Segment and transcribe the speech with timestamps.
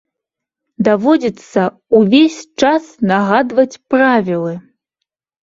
[0.87, 1.61] Даводзіцца
[1.99, 4.53] ўвесь час нагадваць правілы.